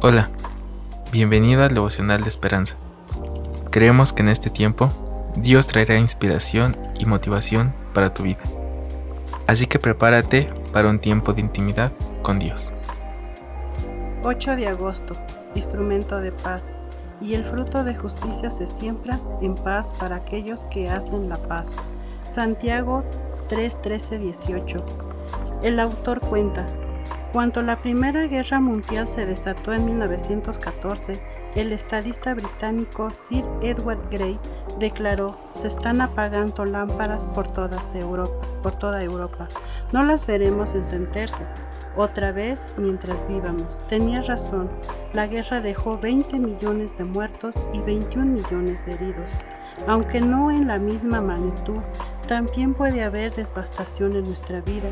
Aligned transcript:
Hola, 0.00 0.30
bienvenido 1.10 1.64
al 1.64 1.74
devocional 1.74 2.22
de 2.22 2.28
esperanza. 2.28 2.76
Creemos 3.72 4.12
que 4.12 4.22
en 4.22 4.28
este 4.28 4.48
tiempo 4.48 4.92
Dios 5.34 5.66
traerá 5.66 5.98
inspiración 5.98 6.76
y 7.00 7.04
motivación 7.04 7.74
para 7.94 8.14
tu 8.14 8.22
vida. 8.22 8.38
Así 9.48 9.66
que 9.66 9.80
prepárate 9.80 10.48
para 10.72 10.88
un 10.88 11.00
tiempo 11.00 11.32
de 11.32 11.40
intimidad 11.40 11.90
con 12.22 12.38
Dios. 12.38 12.72
8 14.22 14.54
de 14.54 14.68
agosto, 14.68 15.16
instrumento 15.56 16.20
de 16.20 16.30
paz, 16.30 16.76
y 17.20 17.34
el 17.34 17.44
fruto 17.44 17.82
de 17.82 17.96
justicia 17.96 18.52
se 18.52 18.68
siembra 18.68 19.18
en 19.42 19.56
paz 19.56 19.92
para 19.98 20.14
aquellos 20.14 20.64
que 20.66 20.88
hacen 20.88 21.28
la 21.28 21.38
paz. 21.38 21.74
Santiago 22.28 23.00
3, 23.48 23.82
13, 23.82 24.18
18. 24.20 24.84
El 25.64 25.80
autor 25.80 26.20
cuenta, 26.20 26.68
cuando 27.32 27.62
la 27.62 27.80
Primera 27.80 28.26
Guerra 28.26 28.58
Mundial 28.60 29.06
se 29.06 29.26
desató 29.26 29.72
en 29.72 29.84
1914, 29.84 31.20
el 31.54 31.72
estadista 31.72 32.34
británico 32.34 33.10
Sir 33.10 33.44
Edward 33.62 34.08
Grey 34.10 34.38
declaró, 34.78 35.36
se 35.50 35.66
están 35.66 36.00
apagando 36.00 36.64
lámparas 36.64 37.26
por, 37.26 37.48
toda 37.50 37.80
Europa. 39.02 39.48
No 39.92 40.02
las 40.02 40.26
veremos 40.26 40.74
encenderse 40.74 41.44
otra 41.96 42.32
vez 42.32 42.68
mientras 42.76 43.26
vivamos. 43.28 43.76
Tenía 43.88 44.22
razón, 44.22 44.70
la 45.12 45.26
guerra 45.26 45.60
dejó 45.60 45.98
20 45.98 46.38
millones 46.38 46.96
de 46.96 47.04
muertos 47.04 47.56
y 47.72 47.80
21 47.80 48.26
millones 48.26 48.86
de 48.86 48.94
heridos. 48.94 49.32
Aunque 49.86 50.20
no 50.20 50.50
en 50.50 50.66
la 50.68 50.78
misma 50.78 51.20
magnitud, 51.20 51.80
también 52.26 52.74
puede 52.74 53.02
haber 53.02 53.34
devastación 53.34 54.16
en 54.16 54.24
nuestra 54.24 54.60
vida, 54.60 54.88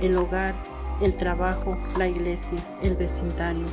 el 0.00 0.16
hogar, 0.16 0.54
el 1.00 1.14
trabajo, 1.14 1.76
la 1.96 2.08
iglesia, 2.08 2.58
el 2.82 2.96
vecindario. 2.96 3.66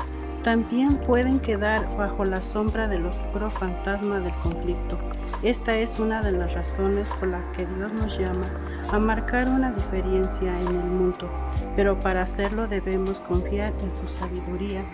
También 0.43 0.97
pueden 0.97 1.39
quedar 1.39 1.97
bajo 1.97 2.23
la 2.23 2.41
sombra 2.41 2.87
del 2.87 3.05
oscuro 3.05 3.51
fantasma 3.51 4.19
del 4.19 4.33
conflicto. 4.35 4.97
Esta 5.43 5.75
es 5.75 5.99
una 5.99 6.21
de 6.21 6.31
las 6.31 6.53
razones 6.53 7.07
por 7.19 7.27
las 7.27 7.45
que 7.49 7.65
Dios 7.65 7.91
nos 7.91 8.17
llama 8.17 8.47
a 8.91 8.97
marcar 8.97 9.49
una 9.49 9.73
diferencia 9.73 10.57
en 10.61 10.67
el 10.67 10.85
mundo, 10.85 11.29
pero 11.75 11.99
para 11.99 12.21
hacerlo 12.21 12.67
debemos 12.67 13.19
confiar 13.19 13.73
en 13.81 13.93
su 13.93 14.07
sabiduría. 14.07 14.85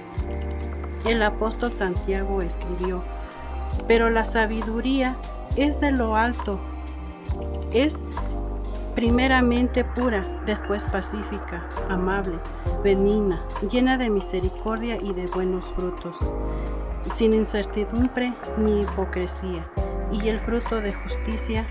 El 1.05 1.22
apóstol 1.22 1.72
Santiago 1.72 2.41
escribió, 2.41 3.03
pero 3.88 4.09
la 4.09 4.25
sabiduría 4.25 5.17
es 5.55 5.79
de 5.79 5.91
lo 5.91 6.16
alto, 6.16 6.59
es 7.72 8.05
primeramente 8.95 9.83
pura, 9.83 10.25
después 10.45 10.86
pacífica, 10.86 11.67
amable, 11.89 12.38
benigna, 12.83 13.44
llena 13.69 13.97
de 13.97 14.09
misericordia 14.09 14.97
y 15.02 15.13
de 15.13 15.27
buenos 15.27 15.72
frutos, 15.72 16.19
sin 17.13 17.33
incertidumbre 17.33 18.33
ni 18.58 18.81
hipocresía, 18.81 19.67
y 20.11 20.27
el 20.27 20.39
fruto 20.39 20.80
de 20.81 20.94
justicia 20.94 21.66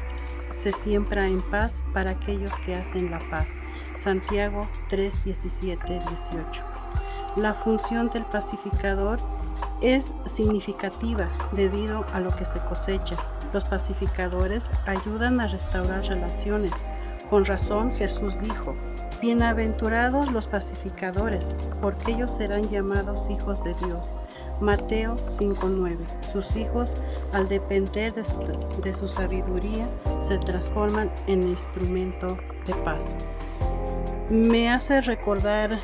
se 0.51 0.73
siembra 0.73 1.27
en 1.27 1.41
paz 1.43 1.83
para 1.93 2.11
aquellos 2.11 2.57
que 2.59 2.75
hacen 2.75 3.11
la 3.11 3.21
paz. 3.31 3.59
Santiago 3.95 4.69
3, 4.89 5.25
17, 5.25 6.01
18. 6.09 6.63
La 7.37 7.55
función 7.55 8.11
del 8.11 8.25
pacificador 8.27 9.19
es 9.81 10.13
significativa 10.27 11.29
debido 11.53 12.05
a 12.13 12.21
lo 12.21 12.35
que 12.37 12.45
se 12.45 12.61
cosecha. 12.61 13.17
Los 13.53 13.65
pacificadores 13.65 14.71
ayudan 14.87 15.41
a 15.41 15.49
restaurar 15.49 16.05
relaciones, 16.05 16.73
con 17.33 17.47
razón 17.47 17.95
Jesús 17.95 18.39
dijo, 18.43 18.77
Bienaventurados 19.23 20.31
los 20.31 20.49
pacificadores, 20.49 21.55
porque 21.81 22.13
ellos 22.13 22.31
serán 22.31 22.69
llamados 22.69 23.31
hijos 23.31 23.65
de 23.65 23.73
Dios. 23.87 24.11
Mateo 24.61 25.17
5:9. 25.27 25.97
Sus 26.31 26.57
hijos, 26.57 26.99
al 27.33 27.49
depender 27.49 28.13
de 28.13 28.93
su, 28.93 29.09
sabiduría, 29.09 29.89
se 30.19 30.37
transforman 30.37 31.11
en 31.27 31.45
instrumento 31.45 32.37
de 32.67 32.75
paz. 32.85 33.17
Me 34.29 34.71
hace 34.71 35.01
recordar 35.01 35.79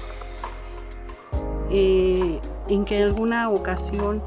eh, 1.71 2.41
en 2.69 2.85
que 2.85 2.99
en 2.99 3.05
alguna 3.05 3.49
ocasión 3.49 4.23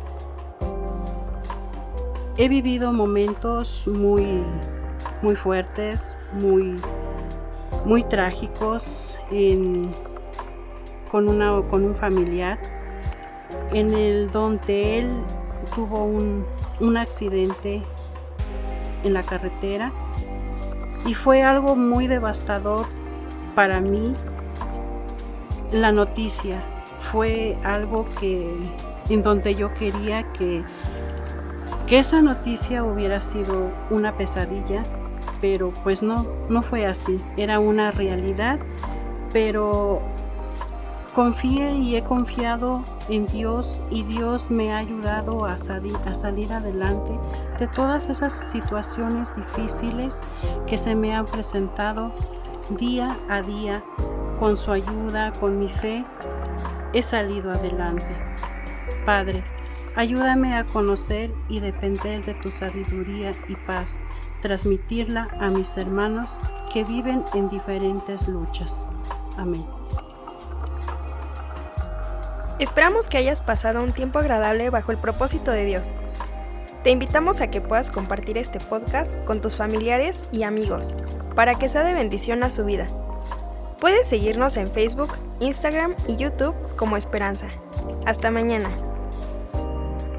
he 2.36 2.50
vivido 2.50 2.92
momentos 2.92 3.88
muy, 3.88 4.44
muy 5.22 5.36
fuertes, 5.36 6.18
muy 6.34 6.82
muy 7.86 8.04
trágicos 8.04 9.20
con, 11.10 11.28
una, 11.28 11.62
con 11.68 11.84
un 11.84 11.96
familiar, 11.96 12.60
en 13.74 13.94
el 13.94 14.32
donde 14.32 15.00
él 15.00 15.10
tuvo 15.76 16.04
un, 16.04 16.46
un 16.80 16.98
accidente 16.98 17.82
en 19.04 19.14
la 19.14 19.24
carretera 19.24 19.92
y 21.06 21.14
fue 21.14 21.44
algo 21.44 21.76
muy 21.76 22.08
devastador 22.08 22.86
para 23.56 23.82
mí. 23.82 24.14
La 25.72 25.92
noticia 25.92 26.62
fue 27.00 27.58
algo 27.64 28.06
que 28.20 28.54
en 29.10 29.22
donde 29.22 29.56
yo 29.56 29.74
quería 29.74 30.32
que, 30.32 30.64
que 31.88 32.00
esa 32.00 32.22
noticia 32.22 32.84
hubiera 32.84 33.20
sido 33.20 33.72
una 33.90 34.16
pesadilla 34.16 34.84
pero 35.42 35.74
pues 35.84 36.04
no, 36.04 36.26
no 36.50 36.62
fue 36.62 36.86
así, 36.86 37.18
era 37.36 37.60
una 37.60 37.92
realidad, 37.92 38.60
pero 39.34 40.02
confié 41.14 41.74
y 41.74 41.96
he 41.96 42.04
confiado 42.04 42.86
en 43.10 43.28
Dios 43.28 43.82
y 43.90 44.04
Dios 44.04 44.50
me 44.50 44.72
ha 44.72 44.78
ayudado 44.78 45.46
a 45.46 45.58
salir, 45.58 45.98
a 46.06 46.14
salir 46.14 46.54
adelante 46.54 47.12
de 47.60 47.68
todas 47.68 48.08
esas 48.08 48.34
situaciones 48.34 49.36
difíciles 49.36 50.22
que 50.68 50.78
se 50.78 50.96
me 50.96 51.14
han 51.14 51.26
presentado 51.26 52.14
día 52.70 53.18
a 53.30 53.42
día. 53.42 53.84
Con 54.40 54.58
su 54.58 54.72
ayuda, 54.72 55.34
con 55.34 55.60
mi 55.60 55.70
fe, 55.70 56.04
he 56.94 57.04
salido 57.04 57.52
adelante. 57.52 58.16
Padre, 59.06 59.44
ayúdame 59.96 60.56
a 60.56 60.64
conocer 60.66 61.32
y 61.50 61.60
depender 61.60 62.24
de 62.26 62.34
tu 62.34 62.52
sabiduría 62.52 63.34
y 63.48 63.56
paz 63.56 64.00
transmitirla 64.42 65.30
a 65.40 65.50
mis 65.50 65.78
hermanos 65.78 66.38
que 66.74 66.84
viven 66.84 67.24
en 67.34 67.48
diferentes 67.48 68.28
luchas. 68.28 68.88
Amén. 69.38 69.66
Esperamos 72.60 73.08
que 73.08 73.18
hayas 73.18 73.42
pasado 73.42 73.82
un 73.82 73.94
tiempo 73.94 74.20
agradable 74.20 74.70
bajo 74.70 74.92
el 74.92 74.98
propósito 74.98 75.52
de 75.52 75.66
Dios. 75.66 75.94
Te 76.84 76.92
invitamos 76.92 77.42
a 77.42 77.50
que 77.50 77.62
puedas 77.62 77.92
compartir 77.92 78.38
este 78.38 78.60
podcast 78.60 79.24
con 79.24 79.42
tus 79.42 79.56
familiares 79.56 80.26
y 80.32 80.44
amigos 80.44 80.98
para 81.36 81.56
que 81.56 81.70
sea 81.70 81.84
de 81.84 81.94
bendición 81.94 82.44
a 82.44 82.50
su 82.50 82.66
vida. 82.66 82.90
Puedes 83.80 84.08
seguirnos 84.08 84.58
en 84.58 84.72
Facebook, 84.72 85.10
Instagram 85.40 85.96
y 86.08 86.18
YouTube 86.18 86.56
como 86.76 86.98
Esperanza. 86.98 87.48
Hasta 88.06 88.30
mañana. 88.30 88.70